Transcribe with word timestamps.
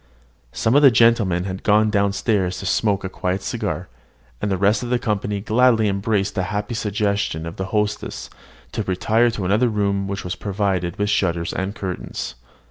Some 0.51 0.73
of 0.73 0.81
the 0.81 0.89
gentlemen 0.89 1.43
had 1.43 1.61
gone 1.61 1.91
down 1.91 2.11
stairs 2.11 2.57
to 2.57 2.65
smoke 2.65 3.03
a 3.03 3.07
quiet 3.07 3.43
cigar, 3.43 3.87
and 4.41 4.49
the 4.49 4.57
rest 4.57 4.81
of 4.81 4.89
the 4.89 4.97
company 4.97 5.41
gladly 5.41 5.87
embraced 5.87 6.35
a 6.39 6.49
happy 6.49 6.73
suggestion 6.73 7.45
of 7.45 7.57
the 7.57 7.65
hostess 7.65 8.27
to 8.71 8.81
retire 8.81 9.25
into 9.25 9.45
another 9.45 9.69
room 9.69 10.07
which 10.07 10.23
was 10.23 10.33
provided 10.33 10.97
with 10.97 11.11
shutters 11.11 11.53
and 11.53 11.75
curtains. 11.75 12.33